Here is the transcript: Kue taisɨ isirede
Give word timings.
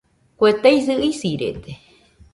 Kue 0.37 0.51
taisɨ 0.61 0.93
isirede 1.09 1.73